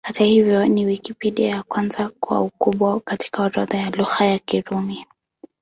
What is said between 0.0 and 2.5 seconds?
Hata hivyo, ni Wikipedia ya kwanza kwa